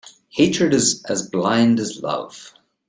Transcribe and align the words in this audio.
Hatred 0.29 0.73
is 0.73 1.03
as 1.07 1.29
blind 1.29 1.79
as 1.79 2.01
love. 2.01 2.55